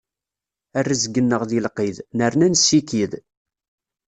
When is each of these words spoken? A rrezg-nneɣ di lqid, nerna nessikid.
A 0.77 0.79
rrezg-nneɣ 0.81 1.41
di 1.49 1.59
lqid, 1.65 1.97
nerna 2.17 2.47
nessikid. 2.47 3.13